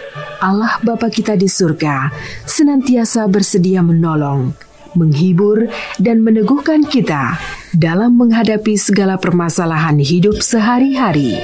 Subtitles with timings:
[0.41, 2.09] Allah Bapa kita di surga
[2.49, 4.57] senantiasa bersedia menolong,
[4.97, 5.69] menghibur,
[6.01, 7.37] dan meneguhkan kita
[7.77, 11.37] dalam menghadapi segala permasalahan hidup sehari-hari.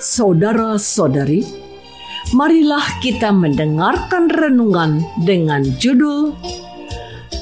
[0.00, 1.44] Saudara-saudari,
[2.32, 6.32] marilah kita mendengarkan renungan dengan judul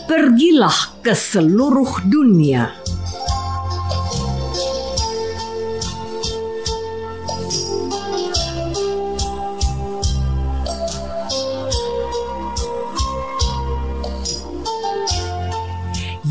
[0.02, 2.81] Pergilah ke seluruh dunia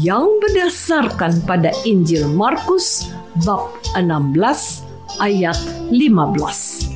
[0.02, 3.14] yang berdasarkan pada Injil Markus
[3.46, 4.82] bab 16
[5.22, 5.58] ayat
[5.94, 6.90] 15.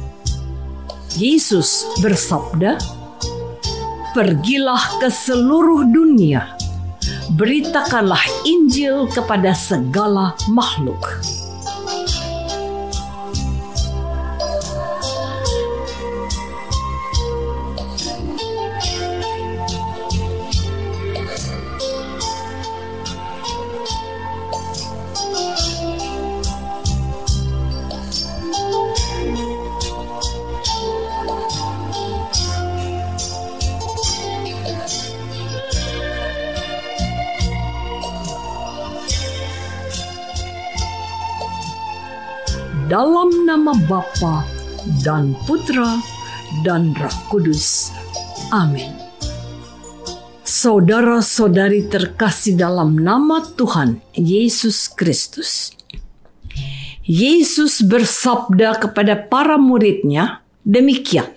[1.13, 2.81] Yesus bersabda,
[4.17, 6.57] "Pergilah ke seluruh dunia,
[7.37, 11.21] beritakanlah Injil kepada segala makhluk."
[42.85, 44.45] Dalam nama Bapa
[45.01, 45.97] dan Putra
[46.61, 47.89] dan Roh Kudus.
[48.53, 48.93] Amin.
[50.45, 55.73] Saudara-saudari terkasih dalam nama Tuhan Yesus Kristus.
[57.05, 61.29] Yesus bersabda kepada para muridnya demikian.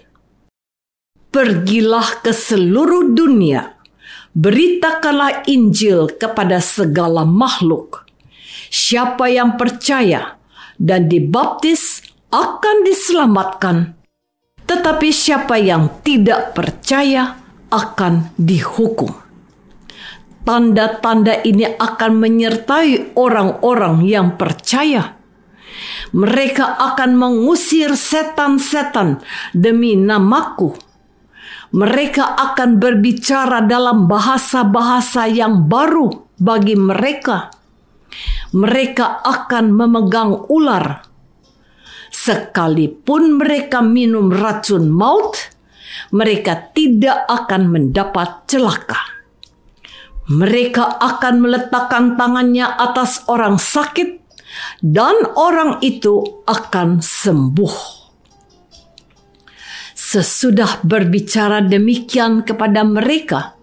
[1.28, 3.76] Pergilah ke seluruh dunia,
[4.36, 8.04] beritakanlah Injil kepada segala makhluk.
[8.68, 10.37] Siapa yang percaya
[10.78, 12.00] dan dibaptis
[12.30, 13.98] akan diselamatkan.
[14.64, 17.36] Tetapi siapa yang tidak percaya
[17.68, 19.12] akan dihukum.
[20.46, 25.18] Tanda-tanda ini akan menyertai orang-orang yang percaya.
[26.16, 29.20] Mereka akan mengusir setan-setan
[29.52, 30.72] demi namaku.
[31.68, 37.52] Mereka akan berbicara dalam bahasa-bahasa yang baru bagi mereka
[38.54, 41.04] mereka akan memegang ular.
[42.08, 45.36] Sekalipun mereka minum racun maut,
[46.12, 49.20] mereka tidak akan mendapat celaka.
[50.28, 54.20] Mereka akan meletakkan tangannya atas orang sakit,
[54.80, 57.76] dan orang itu akan sembuh.
[59.92, 63.56] Sesudah berbicara demikian kepada mereka,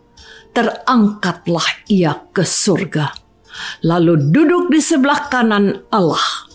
[0.53, 3.24] terangkatlah ia ke surga
[3.83, 6.47] lalu duduk di sebelah kanan Allah.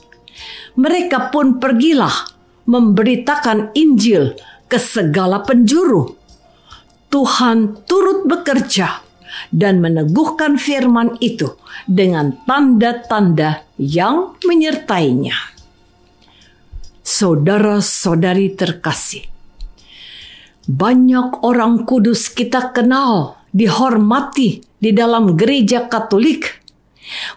[0.79, 2.15] Mereka pun pergilah
[2.71, 4.39] memberitakan Injil
[4.71, 6.15] ke segala penjuru.
[7.11, 9.03] Tuhan turut bekerja
[9.51, 11.59] dan meneguhkan firman itu
[11.91, 15.35] dengan tanda-tanda yang menyertainya.
[17.03, 19.27] Saudara-saudari terkasih,
[20.71, 26.60] banyak orang kudus kita kenal, dihormati di dalam gereja Katolik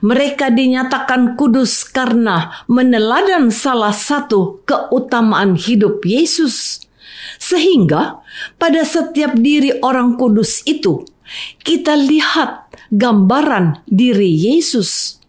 [0.01, 6.85] mereka dinyatakan kudus karena meneladan salah satu keutamaan hidup Yesus.
[7.39, 8.23] Sehingga
[8.55, 11.03] pada setiap diri orang kudus itu
[11.63, 15.19] kita lihat gambaran diri Yesus.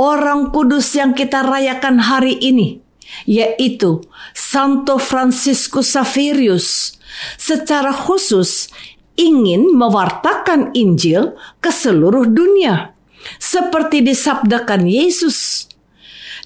[0.00, 2.80] orang kudus yang kita rayakan hari ini,
[3.28, 4.00] yaitu
[4.32, 6.96] Santo Franciscus Saverius,
[7.36, 8.72] secara khusus
[9.20, 12.96] ingin mewartakan Injil ke seluruh dunia,
[13.36, 15.68] seperti disabdakan Yesus.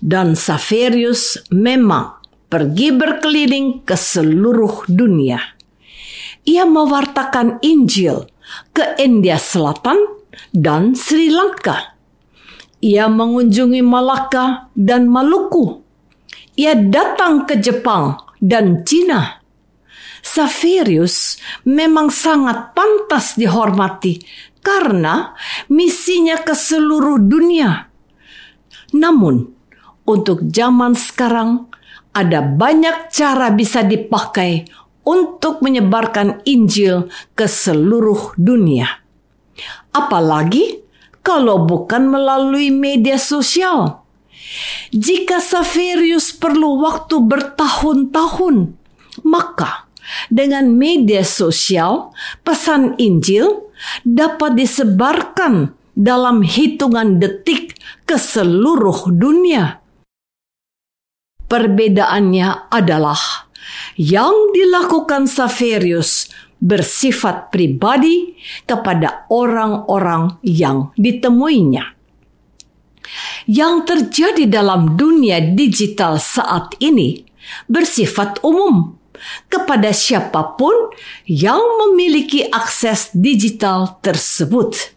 [0.03, 2.19] Dan Saverius memang
[2.51, 5.41] pergi berkeliling ke seluruh dunia.
[6.45, 8.29] Ia mewartakan Injil
[8.77, 9.97] ke India Selatan
[10.53, 11.97] dan Sri Lanka.
[12.85, 15.81] Ia mengunjungi Malaka dan Maluku.
[16.61, 19.41] Ia datang ke Jepang dan Cina.
[20.25, 21.37] Saverius
[21.69, 24.21] memang sangat pantas dihormati
[24.65, 25.37] karena
[25.69, 27.93] misinya ke seluruh dunia.
[28.97, 29.53] Namun,
[30.09, 31.69] untuk zaman sekarang
[32.17, 34.65] ada banyak cara bisa dipakai
[35.05, 39.05] untuk menyebarkan Injil ke seluruh dunia.
[39.93, 40.81] Apalagi
[41.21, 44.05] kalau bukan melalui media sosial.
[44.95, 48.77] Jika Saverius perlu waktu bertahun-tahun,
[49.27, 49.84] maka
[50.29, 52.13] dengan media sosial,
[52.45, 53.71] pesan Injil
[54.05, 59.81] dapat disebarkan dalam hitungan detik ke seluruh dunia.
[61.45, 63.47] Perbedaannya adalah
[63.95, 66.29] yang dilakukan Saverius
[66.59, 68.35] bersifat pribadi
[68.65, 71.95] kepada orang-orang yang ditemuinya.
[73.45, 77.29] Yang terjadi dalam dunia digital saat ini
[77.69, 78.97] bersifat umum
[79.49, 80.95] kepada siapa pun
[81.25, 84.97] yang memiliki akses digital tersebut.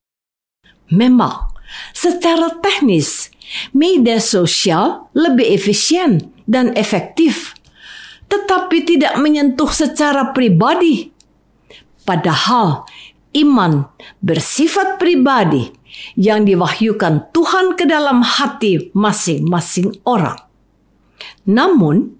[0.91, 1.51] Memang,
[1.91, 3.29] secara teknis,
[3.75, 7.57] media sosial lebih efisien dan efektif
[8.27, 11.11] tetapi tidak menyentuh secara pribadi.
[12.03, 12.87] Padahal
[13.35, 13.91] iman
[14.23, 15.67] bersifat pribadi
[16.15, 20.39] yang diwahyukan Tuhan ke dalam hati masing-masing orang.
[21.47, 22.15] Namun,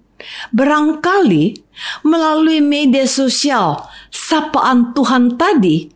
[0.52, 1.67] barangkali
[2.02, 5.88] melalui media sosial, sapaan Tuhan tadi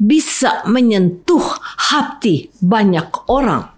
[0.00, 1.44] bisa menyentuh
[1.90, 3.76] hati banyak orang.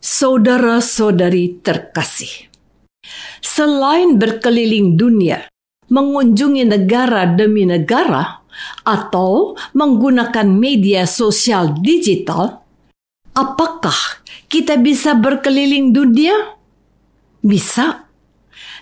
[0.00, 2.50] Saudara-saudari terkasih,
[3.40, 5.48] Selain berkeliling dunia,
[5.88, 8.40] mengunjungi negara demi negara,
[8.84, 12.60] atau menggunakan media sosial digital,
[13.32, 16.58] apakah kita bisa berkeliling dunia?
[17.40, 18.09] Bisa.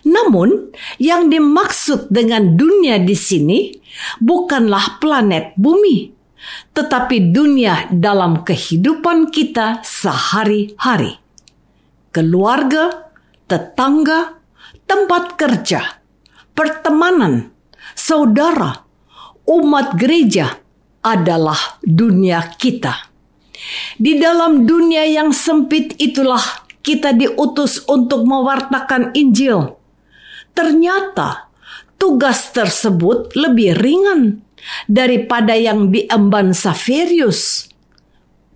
[0.09, 3.77] Namun, yang dimaksud dengan dunia di sini
[4.25, 6.09] bukanlah planet bumi,
[6.73, 11.21] tetapi dunia dalam kehidupan kita sehari-hari.
[12.09, 13.13] Keluarga,
[13.45, 14.41] tetangga,
[14.89, 16.01] tempat kerja,
[16.57, 17.53] pertemanan,
[17.93, 18.89] saudara,
[19.45, 20.57] umat gereja
[21.05, 23.09] adalah dunia kita.
[23.99, 26.43] Di dalam dunia yang sempit itulah
[26.81, 29.78] kita diutus untuk mewartakan Injil.
[30.59, 31.55] Ternyata
[31.95, 34.43] tugas tersebut lebih ringan
[34.91, 37.71] daripada yang diemban Saverius.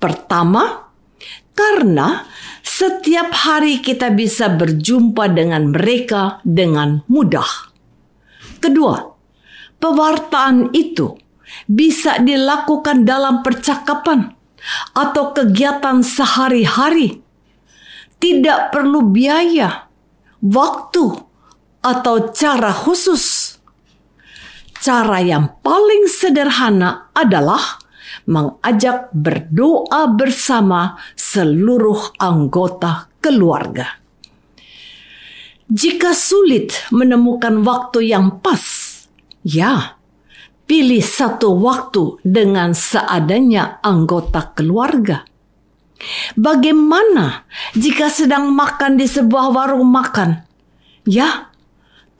[0.03, 0.91] Pertama,
[1.55, 2.27] karena
[2.67, 7.71] setiap hari kita bisa berjumpa dengan mereka dengan mudah.
[8.59, 8.99] Kedua,
[9.79, 11.15] pewartaan itu
[11.71, 14.35] bisa dilakukan dalam percakapan
[14.91, 17.23] atau kegiatan sehari-hari.
[18.19, 19.87] Tidak perlu biaya,
[20.43, 21.31] waktu,
[21.83, 23.59] atau cara khusus.
[24.83, 27.79] Cara yang paling sederhana adalah
[28.27, 34.03] mengajak berdoa bersama seluruh anggota keluarga.
[35.73, 38.61] Jika sulit menemukan waktu yang pas,
[39.47, 39.97] ya,
[40.69, 45.25] pilih satu waktu dengan seadanya anggota keluarga.
[46.35, 47.47] Bagaimana
[47.79, 50.43] jika sedang makan di sebuah warung makan?
[51.07, 51.52] Ya,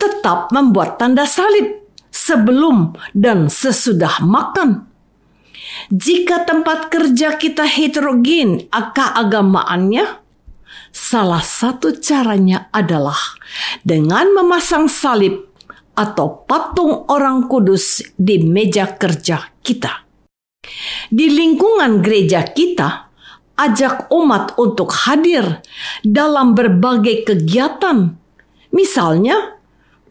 [0.03, 4.93] tetap membuat tanda salib sebelum dan sesudah makan
[5.93, 10.21] jika tempat kerja kita heterogen keagamaannya,
[10.93, 13.19] salah satu caranya adalah
[13.85, 15.53] dengan memasang salib
[15.93, 20.05] atau patung orang kudus di meja kerja kita.
[21.13, 23.13] Di lingkungan gereja kita,
[23.59, 25.61] ajak umat untuk hadir
[26.01, 28.17] dalam berbagai kegiatan.
[28.73, 29.52] Misalnya,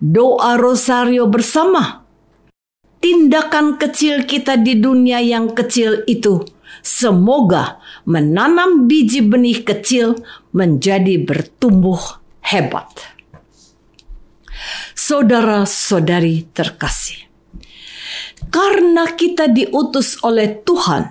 [0.01, 2.01] doa rosario bersama
[2.97, 6.41] tindakan kecil kita di dunia yang kecil itu
[6.81, 7.77] semoga
[8.09, 10.17] menanam biji benih kecil
[10.53, 12.01] menjadi bertumbuh
[12.45, 12.89] hebat.
[14.97, 17.25] Saudara-saudari terkasih,
[18.53, 21.09] karena kita diutus oleh Tuhan,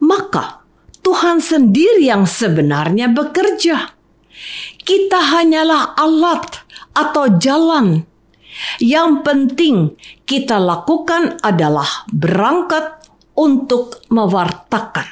[0.00, 0.64] maka
[1.04, 3.92] Tuhan sendiri yang sebenarnya bekerja.
[4.80, 6.64] Kita hanyalah alat
[6.96, 8.08] atau jalan.
[8.78, 9.76] Yang penting
[10.26, 12.98] kita lakukan adalah berangkat
[13.38, 15.06] untuk mewartakan.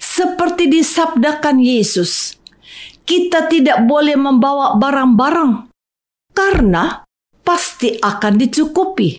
[0.00, 2.34] Seperti disabdakan Yesus,
[3.06, 5.70] kita tidak boleh membawa barang-barang
[6.34, 7.06] karena
[7.46, 9.18] pasti akan dicukupi.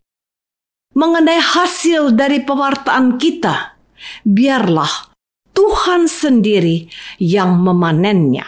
[0.92, 3.80] Mengenai hasil dari pewartaan kita,
[4.28, 5.12] biarlah
[5.56, 8.44] Tuhan sendiri yang memanennya.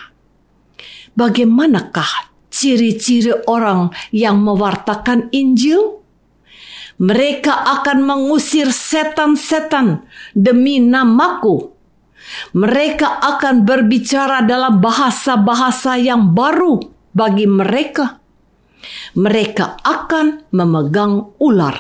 [1.16, 2.33] Bagaimanakah
[2.64, 6.00] ciri-ciri orang yang mewartakan Injil?
[7.04, 11.76] Mereka akan mengusir setan-setan demi namaku.
[12.56, 16.80] Mereka akan berbicara dalam bahasa-bahasa yang baru
[17.12, 18.24] bagi mereka.
[19.20, 21.76] Mereka akan memegang ular.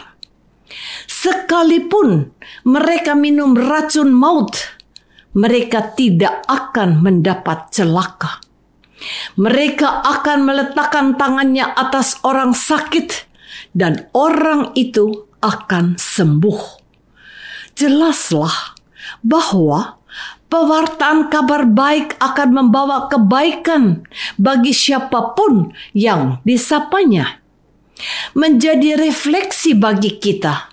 [1.07, 2.35] Sekalipun
[2.67, 4.59] mereka minum racun maut,
[5.37, 8.43] mereka tidak akan mendapat celaka.
[9.35, 13.27] Mereka akan meletakkan tangannya atas orang sakit,
[13.73, 16.61] dan orang itu akan sembuh.
[17.73, 18.77] Jelaslah
[19.25, 19.97] bahwa
[20.47, 24.05] pewartaan kabar baik akan membawa kebaikan
[24.37, 27.41] bagi siapa pun yang disapanya.
[28.35, 30.72] Menjadi refleksi bagi kita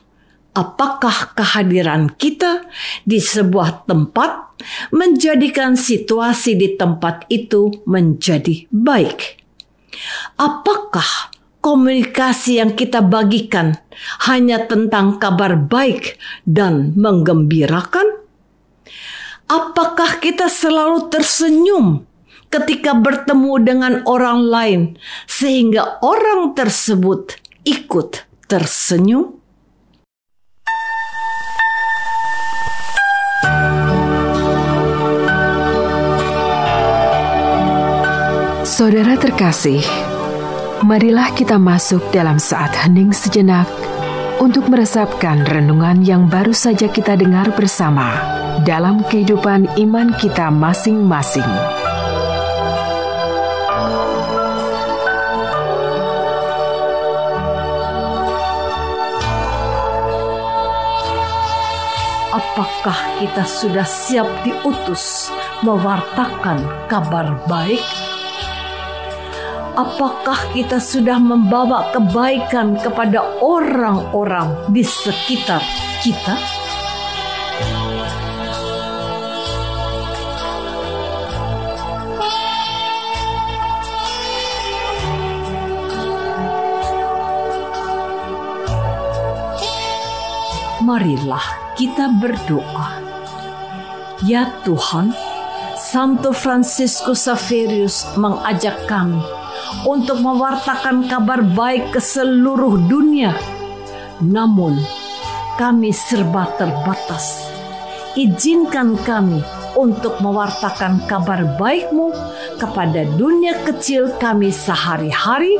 [0.54, 2.66] apakah kehadiran kita
[3.06, 4.60] di sebuah tempat
[4.92, 9.40] menjadikan situasi di tempat itu menjadi baik?
[10.36, 13.76] Apakah komunikasi yang kita bagikan
[14.26, 16.16] hanya tentang kabar baik
[16.48, 18.20] dan menggembirakan?
[19.50, 22.06] Apakah kita selalu tersenyum
[22.54, 24.80] ketika bertemu dengan orang lain,
[25.26, 29.39] sehingga orang tersebut ikut tersenyum?
[38.80, 39.84] Saudara terkasih,
[40.80, 43.68] marilah kita masuk dalam saat hening sejenak
[44.40, 48.16] untuk meresapkan renungan yang baru saja kita dengar bersama
[48.64, 51.44] dalam kehidupan iman kita masing-masing.
[62.32, 65.28] Apakah kita sudah siap diutus
[65.60, 67.84] mewartakan kabar baik?
[69.80, 75.64] Apakah kita sudah membawa kebaikan kepada orang-orang di sekitar
[76.04, 76.36] kita?
[90.84, 93.00] Marilah kita berdoa.
[94.28, 95.16] Ya Tuhan,
[95.72, 99.39] Santo Franciscus Saverius mengajak kami
[99.86, 103.34] untuk mewartakan kabar baik ke seluruh dunia.
[104.20, 104.76] Namun,
[105.56, 107.48] kami serba terbatas.
[108.16, 109.40] Izinkan kami
[109.78, 112.10] untuk mewartakan kabar baikmu
[112.58, 115.56] kepada dunia kecil kami sehari-hari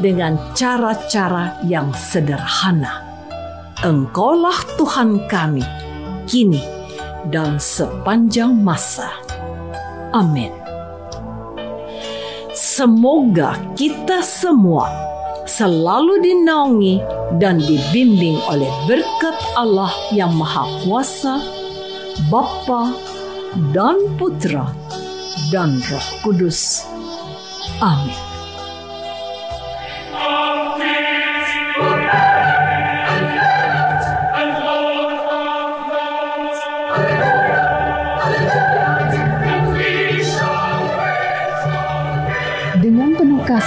[0.00, 3.04] dengan cara-cara yang sederhana.
[3.82, 5.66] Engkaulah Tuhan kami,
[6.30, 6.62] kini
[7.34, 9.10] dan sepanjang masa.
[10.14, 10.61] Amin.
[12.72, 14.88] Semoga kita semua
[15.44, 17.04] selalu dinaungi
[17.36, 21.36] dan dibimbing oleh berkat Allah yang Maha Kuasa,
[22.32, 22.96] Bapa
[23.76, 24.72] dan Putra
[25.52, 26.88] dan Roh Kudus.
[27.84, 28.31] Amin.